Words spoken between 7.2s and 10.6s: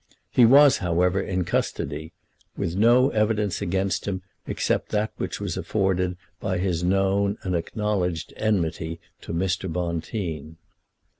and acknowledged enmity to Mr. Bonteen.